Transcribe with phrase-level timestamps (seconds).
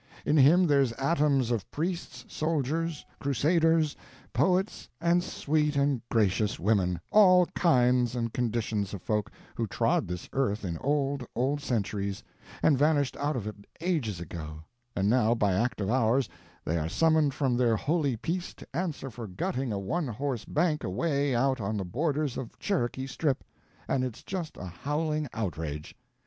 [0.25, 3.95] In him there's atoms of priests, soldiers, crusaders,
[4.33, 10.65] poets, and sweet and gracious women—all kinds and conditions of folk who trod this earth
[10.65, 12.23] in old, old centuries,
[12.63, 14.63] and vanished out of it ages ago,
[14.95, 16.27] and now by act of ours
[16.65, 20.83] they are summoned from their holy peace to answer for gutting a one horse bank
[20.83, 23.43] away out on the borders of Cherokee Strip,
[23.87, 25.95] and it's just a howling outrage!"